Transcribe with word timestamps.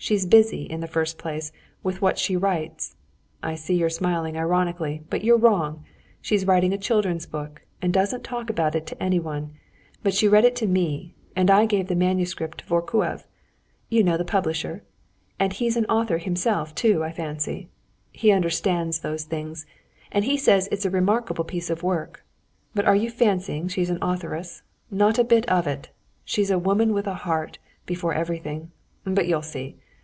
She's 0.00 0.26
busy, 0.26 0.62
in 0.62 0.78
the 0.80 0.86
first 0.86 1.18
place, 1.18 1.50
with 1.82 2.00
what 2.00 2.18
she 2.18 2.36
writes. 2.36 2.94
I 3.42 3.56
see 3.56 3.74
you're 3.74 3.90
smiling 3.90 4.38
ironically, 4.38 5.02
but 5.10 5.24
you're 5.24 5.36
wrong. 5.36 5.84
She's 6.22 6.46
writing 6.46 6.72
a 6.72 6.78
children's 6.78 7.26
book, 7.26 7.62
and 7.82 7.92
doesn't 7.92 8.22
talk 8.22 8.48
about 8.48 8.76
it 8.76 8.86
to 8.86 9.02
anyone, 9.02 9.54
but 10.04 10.14
she 10.14 10.28
read 10.28 10.44
it 10.44 10.54
to 10.62 10.68
me 10.68 11.16
and 11.34 11.50
I 11.50 11.66
gave 11.66 11.88
the 11.88 11.96
manuscript 11.96 12.58
to 12.58 12.64
Vorkuev... 12.66 13.24
you 13.90 14.04
know 14.04 14.16
the 14.16 14.24
publisher... 14.24 14.84
and 15.40 15.52
he's 15.52 15.76
an 15.76 15.84
author 15.86 16.18
himself 16.18 16.76
too, 16.76 17.02
I 17.02 17.10
fancy. 17.10 17.68
He 18.12 18.30
understands 18.30 19.00
those 19.00 19.24
things, 19.24 19.66
and 20.12 20.24
he 20.24 20.36
says 20.36 20.68
it's 20.70 20.86
a 20.86 20.90
remarkable 20.90 21.44
piece 21.44 21.70
of 21.70 21.82
work. 21.82 22.24
But 22.72 22.84
are 22.86 22.96
you 22.96 23.10
fancying 23.10 23.66
she's 23.66 23.90
an 23.90 23.98
authoress?—not 24.00 25.18
a 25.18 25.24
bit 25.24 25.44
of 25.50 25.66
it. 25.66 25.90
She's 26.24 26.52
a 26.52 26.58
woman 26.58 26.94
with 26.94 27.08
a 27.08 27.14
heart, 27.26 27.58
before 27.84 28.14
everything, 28.14 28.70
but 29.02 29.26
you'll 29.26 29.42
see. 29.42 29.76